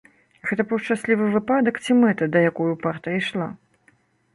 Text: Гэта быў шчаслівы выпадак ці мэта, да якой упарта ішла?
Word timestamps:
Гэта 0.51 0.63
быў 0.71 0.79
шчаслівы 0.85 1.27
выпадак 1.37 1.75
ці 1.85 2.01
мэта, 2.03 2.23
да 2.37 2.43
якой 2.49 2.67
упарта 2.77 3.19
ішла? 3.23 3.55